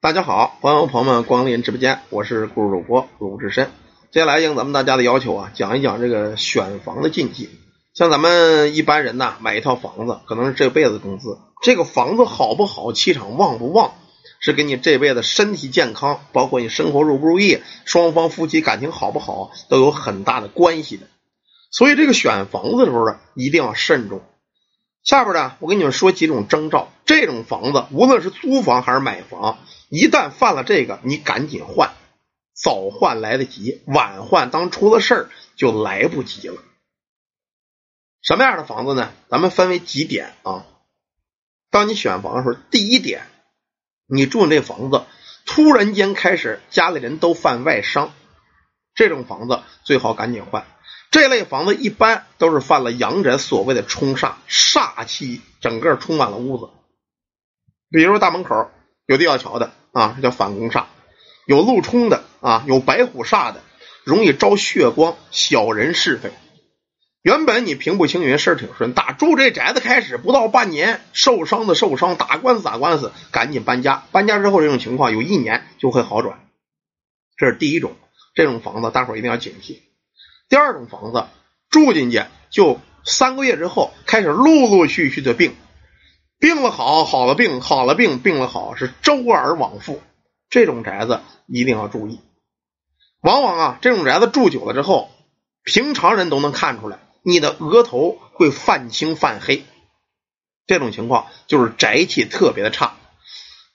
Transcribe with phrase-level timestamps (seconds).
[0.00, 3.68] 大家好，欢迎朋友们光临直播间，我是故事主播鲁智深。
[4.12, 7.50] 接下来应咱们大家的要求啊，讲一讲这个选房的禁忌。
[7.94, 11.36] 像咱们一般人呐，买一套房子，可能是这辈子工资。
[11.62, 13.90] 这个房子好不好，气场旺不旺，
[14.38, 21.08] 是跟你这辈子身体健康，包括你生活如不如意，双方夫妻感情好不好，都有很大的关系的。
[21.72, 24.20] 所以这个选房子的时候呢，一定要慎重。
[25.02, 26.88] 下边呢，我给你们说几种征兆。
[27.04, 29.58] 这种房子，无论是租房还是买房，
[29.88, 31.94] 一旦犯了这个，你赶紧换，
[32.54, 36.62] 早换来得及，晚换当出了事儿就来不及了。
[38.20, 39.12] 什么样的房子呢？
[39.28, 40.66] 咱们分为几点啊。
[41.70, 43.26] 当你选房的时候，第一点，
[44.06, 45.04] 你住的这房子
[45.46, 48.12] 突然间开始家里人都犯外伤，
[48.94, 50.66] 这种房子最好赶紧换。
[51.10, 56.70] 这类房子一般都是犯了阳宅所谓的冲煞，煞气整个充满了屋子。
[57.90, 58.70] 比如大门口
[59.06, 60.84] 有吊桥的啊，这叫反攻煞；
[61.46, 63.62] 有路冲的啊，有白虎煞的，
[64.04, 66.30] 容易招血光、小人是非。
[67.22, 74.04] 原本你平步青云，事儿挺顺，打住这宅子开始不到半年，受伤的受伤，打官司打官司，赶紧搬家。
[74.12, 76.38] 搬家之后，这种情况有一年就会好转。
[77.36, 77.96] 这是第一种，
[78.34, 79.80] 这种房子大伙一定要警惕。
[80.48, 81.26] 第二种房子
[81.68, 85.54] 住进去就三个月之后开始陆陆续续的病，
[86.38, 90.00] 病了好，好了病，好了病，病了好，是周而往复。
[90.50, 92.20] 这种宅子一定要注意。
[93.20, 95.10] 往往啊，这种宅子住久了之后，
[95.64, 97.00] 平常人都能看出来。
[97.22, 99.64] 你的额头会泛青泛黑，
[100.66, 102.94] 这种情况就是宅气特别的差。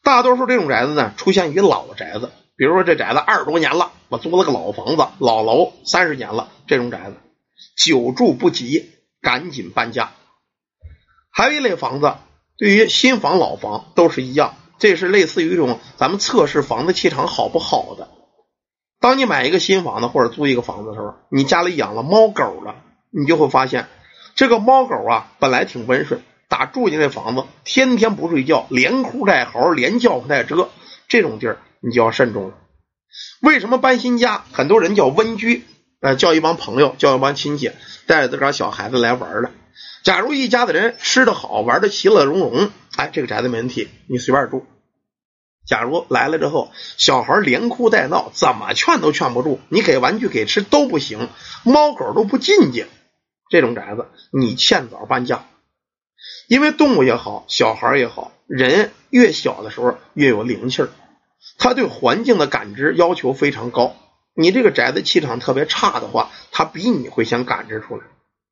[0.02, 7.18] 大多数这种宅子呢，出现于老宅子，比如说这宅子二十多年了，我租了个老房子、老楼，三十年了，这种宅子
[7.76, 8.92] 久住不吉，
[9.22, 10.14] 赶紧搬家。
[11.30, 12.16] 还有一类房子，
[12.64, 18.08] 对于新房、老房都是一样，这是类似于一种咱们测试房子气场好不好的。
[19.02, 22.76] 当你买一个新房子或者租一个房子的时候，你家里养了猫狗了。
[23.12, 23.90] 你就会发现，
[24.36, 30.70] 这个猫狗啊，本来挺温顺，打住进这房子，天天不睡觉，连哭带嚎，连叫带蛰，
[31.10, 32.54] 这种地儿你就要慎重了。
[33.42, 34.46] 为什么搬新家？
[34.54, 35.66] 很多人叫温居，
[36.00, 37.74] 呃，叫一帮朋友，叫一帮亲戚，
[38.08, 39.52] 带着自个儿小孩子来玩了。
[40.04, 44.66] 假如一家子人吃的好，玩的其乐融融，哎，这个宅子没问题，你随便住。
[45.66, 51.30] 假如来了之后，小孩连哭带闹，怎么劝都劝不住，你给玩具给吃都不行，
[51.64, 52.86] 猫狗都不进去。
[53.50, 55.46] 这种宅子，你欠早搬家，
[56.48, 60.90] 因为动物也好，小孩也好，人越小的时候越有灵气儿，
[61.58, 63.96] 他对环境的感知要求非常高。
[64.36, 68.04] 你这个宅子气场特别差的话，他比你会先感知出来。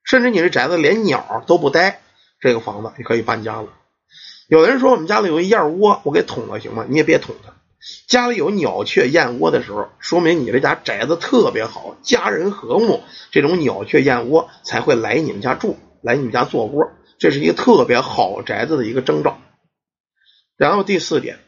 [0.04, 2.02] 甚至你这宅子连鸟都不待，
[2.40, 3.70] 这个房子你可以搬家了。
[4.48, 6.86] 有人说我们家里有一燕窝，我给捅了行吗？
[6.90, 7.54] 你也别捅它。
[8.08, 13.02] 家里有鸟雀燕窝的时候，说明你这家宅子特别好，家人和睦，
[13.32, 19.40] 这种鸟雀燕窝才会来你们家住，来你们家做窝，这是一个特别好宅子的一个征兆。
[20.58, 21.40] 然后第四点，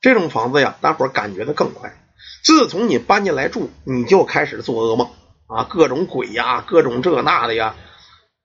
[0.00, 1.98] 这种房子呀，大伙感觉的更快。
[2.42, 5.08] 自从你搬进来住，你就开始做噩梦
[5.46, 7.76] 啊，各种鬼呀，各种这那的呀，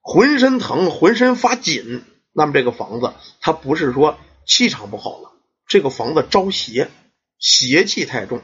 [0.02, 2.04] 浑身疼，浑身发紧。
[2.32, 5.32] 那么这个房子，它不是说气场不好了。
[5.68, 6.90] 这个房子招邪，
[7.38, 8.42] 邪气太重，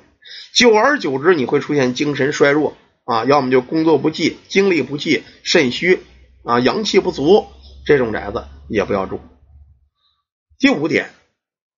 [0.54, 6.04] 久而久之你会出现精神衰弱啊，要么就工作不济、精力不济、肾虚
[6.44, 7.48] 啊、阳气不足，
[7.86, 9.20] 这种宅子也不要住。
[10.58, 11.12] 第五点，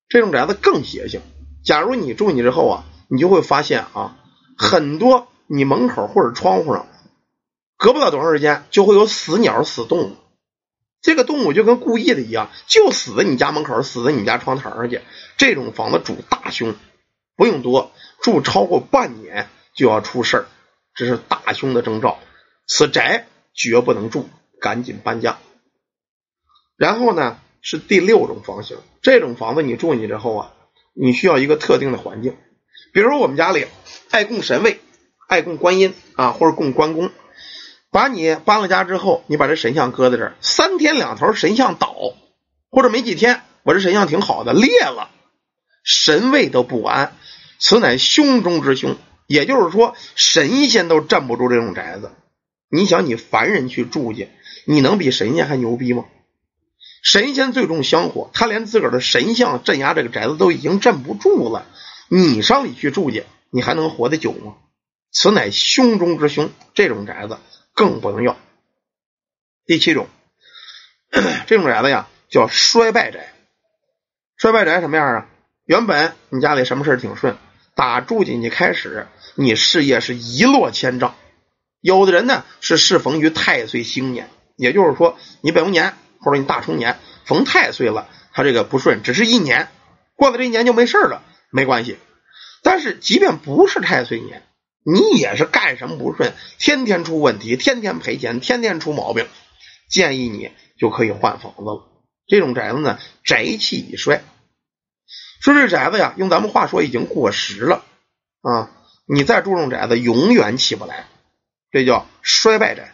[0.09, 1.22] 这种宅子更邪性。
[1.64, 4.18] 假如你住进去之后啊，你就会发现啊，
[4.58, 6.88] 很多你门口或者窗户上，
[7.78, 10.16] 隔不了多长时间就会有死鸟、死动物。
[11.02, 15.02] 这个动物就跟故意的一样，就死在你家门口，死在你家窗台上去。
[15.38, 16.75] 这种房子主大凶，
[17.35, 17.91] 不用多，
[18.22, 20.46] 住超过半年就要出事儿，
[20.96, 22.19] 这是大凶的征兆。
[22.68, 24.28] 此宅绝不能住，
[24.59, 25.38] 赶紧搬家。
[26.75, 30.53] 然后呢，是第六种房型，这种房子你住进去之后啊，
[30.94, 32.35] 你需要一个特定的环境，
[32.91, 33.67] 比如我们家里
[34.09, 34.82] 爱供神位，
[35.28, 37.12] 爱供观音啊，或者供关公。
[37.91, 41.96] 把你搬了家之后，你把这神像搁在这儿，三天两头神像倒，
[42.70, 45.09] 或者没几天，我这神像挺好的裂了，
[45.84, 47.16] 神位都不安，
[47.59, 48.97] 此乃凶中之凶。
[49.26, 52.12] 也就是说，神仙都镇不住这种宅子。
[52.70, 54.30] 你想，你凡人去住去，
[54.66, 56.06] 你能比神仙还牛逼吗？
[57.03, 61.66] 神仙最重香火，他连自个儿的神像镇压这个宅子都已经镇不住了，
[62.09, 64.56] 你上里去住去，你还能活得久吗？
[65.12, 67.38] 此乃凶中之凶，这种宅子。
[67.74, 68.36] 更不能要。
[69.68, 70.08] 第七种，
[71.46, 73.32] 这种宅子呀叫衰败宅。
[74.36, 75.30] 衰败宅什么样啊？
[75.64, 77.38] 原本你家里什么事挺顺，
[77.76, 79.06] 打住进去开始，
[79.36, 81.14] 你事业是一落千丈。
[81.80, 89.70] 有的人呢是适逢于太岁星年，也就是说你本命年或者你大冲年逢太岁了，他这个不顺只是一年，
[90.16, 91.22] 过了这一年就没事了，
[91.52, 92.00] 没关系。
[92.64, 94.42] 但是即便不是太岁年，
[94.89, 99.28] 你也是干什么不顺，天天出问题，天天赔钱，天天出毛病，
[99.89, 101.85] 建议你就可以换房子了。
[102.25, 104.23] 这种宅子呢，宅气已衰。
[105.41, 107.84] 说这宅子呀，用咱们话说已经过时了
[108.41, 108.72] 啊！
[109.05, 111.07] 你再住这种宅子，永远起不来，
[111.69, 112.93] 这叫衰败宅。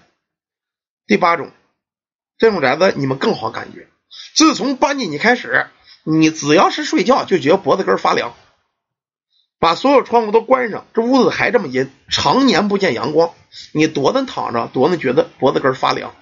[1.05, 1.51] 第八种，
[2.39, 3.87] 这种宅子你们更好感觉。
[4.35, 5.67] 自从搬进去开始，
[6.03, 8.35] 你只要是睡觉就觉得脖子根发凉，
[9.63, 13.31] 把所有窗户都关上，这屋子还这么阴，常年不见阳光，
[13.71, 16.13] 你多能躺着，多能觉得脖子根发凉。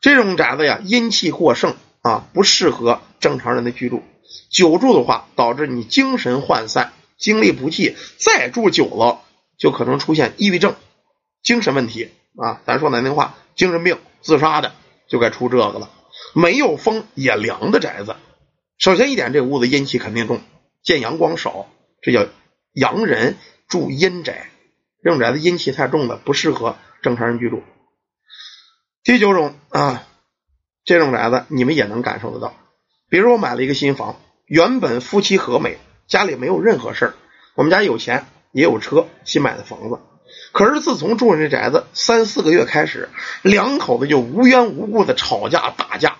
[0.00, 4.04] 这种宅子呀，阴气过盛啊，不适合正常人的居住。
[4.52, 9.22] 久住的话，导致你精神涣散，精力不济；再住久了，
[9.58, 10.76] 就可能出现抑郁症、
[11.42, 12.60] 精神问题啊。
[12.64, 14.74] 咱说难听话，精神病、自杀的
[15.08, 15.90] 就该出这个了。
[16.36, 18.14] 没有风也凉的宅子，
[18.78, 20.40] 首先一点，这屋子阴气肯定重，
[20.84, 21.66] 见阳光少，
[22.02, 22.26] 这叫
[22.72, 23.36] 阳人
[23.68, 24.50] 住阴宅。
[25.02, 27.62] 这种宅子阴气太重了，不适合正常人居住。
[29.04, 30.06] 第九种啊，
[30.84, 32.54] 这种宅子你们也能感受得到。
[33.08, 37.14] 比如我买了一个新房，原本夫妻和美，家里没有任何事儿，
[37.54, 40.00] 我们家有钱也有车，新买的房子。
[40.52, 43.08] 可是自从住进这宅子三四个月开始，
[43.42, 46.18] 两口子就无缘无故的吵架打架，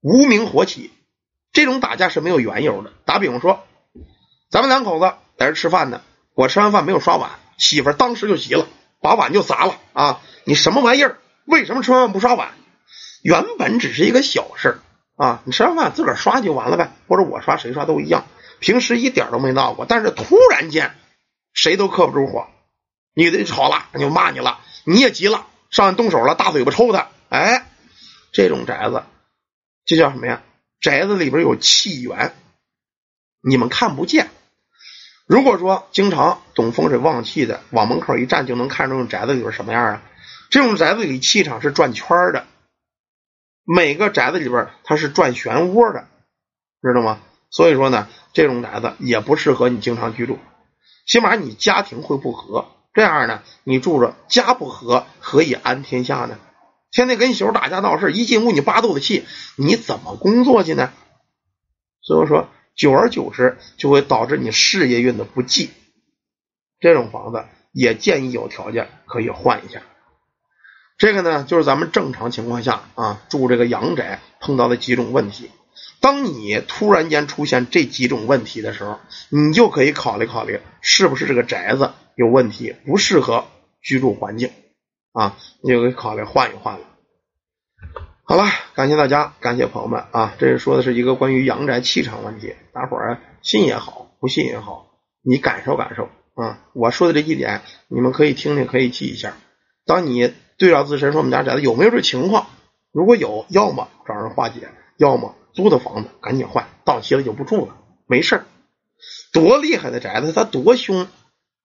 [0.00, 0.92] 无名火起。
[1.52, 2.92] 这种打架是没有缘由的。
[3.04, 3.64] 打比方说，
[4.50, 6.00] 咱们两口子在这吃饭呢，
[6.34, 8.66] 我吃完饭没有刷碗，媳妇当时就急了，
[9.00, 10.20] 把碗就砸了啊！
[10.44, 11.18] 你什么玩意儿？
[11.44, 12.52] 为什么吃完饭不刷碗？
[13.22, 14.80] 原本只是一个小事。
[15.16, 18.26] 啊，你吃完饭自个儿刷就完了呗，或者我刷谁刷都一样，
[18.60, 19.84] 平时一点都没闹过。
[19.84, 20.94] 但是突然间，
[21.52, 22.46] 谁都克不住火，
[23.14, 27.08] 女的吵了，就骂你了，你也急了，上来动手了，大嘴巴抽他。
[27.28, 27.66] 哎，
[28.32, 29.02] 这种宅子，
[29.84, 30.42] 这叫什么呀？
[30.80, 32.34] 宅子里边有气源，
[33.42, 34.30] 你们看不见。
[35.28, 40.02] 如果说经常懂风水旺气的，往门口一站就能看出宅子里边什么样啊？
[40.48, 42.46] 这种宅子里气场是转圈的。
[43.62, 46.08] 每个宅子里边它是转漩涡的，
[46.80, 47.20] 知道吗？
[47.50, 50.38] 所以说呢，这种宅子也不适合你经常居住，
[51.06, 52.66] 起码你家庭会不和。
[52.94, 56.38] 这样呢，你住着家不和，何以安天下呢？
[56.90, 59.26] 天天跟媳妇打架闹事，一进屋你八肚子气，
[59.56, 60.90] 你怎么工作去呢？
[62.00, 62.48] 所以说，
[62.78, 65.70] 久而久之就会导致你事业运的不济。
[66.80, 69.82] 这种房子也建议有条件可以换一下。
[70.96, 75.50] 这个呢，就是咱们正常情况下啊住这个阳宅碰到的几种问题。
[76.00, 83.46] 当你突然间出现这几种问题的时候，你就可以考虑考虑是不是这个宅子有问题，不适合
[83.82, 84.50] 居住环境
[85.12, 86.86] 啊，你就可以考虑换一换了。
[88.30, 88.44] 好了，
[88.74, 94.86] 感谢大家，感谢朋友们啊，这是说的是一个关于阳宅气场问题，大伙儿信也好，不信也好，
[95.22, 96.58] 你感受感受啊。
[96.74, 99.38] 我说的这一点，你们可以听听，可以记一下。
[99.86, 102.48] 当你对照自身说我们家宅子有没有这情况？
[102.92, 108.44] 如果有，要么找人化解，要么租的房子赶紧换，到期了就不住了，没事儿。
[109.32, 111.08] 多厉害的宅子，它多凶，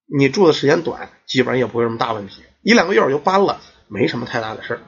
[0.05, 4.79] 你住的时间短，基本上也不会什么大问题，一两个月我就搬了，没什么太大的事儿。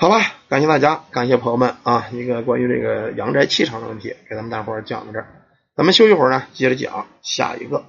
[0.00, 5.26] 好吧，感谢大家，感谢朋友们啊，一个关于这个阳宅气场的问题，给咱们大伙儿讲到这儿，
[5.74, 7.84] 咱们休息会儿呢，接着讲下一个。